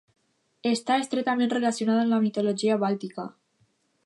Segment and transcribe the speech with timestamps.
[0.69, 3.31] Està estretament relacionada amb la mitologia bàltica.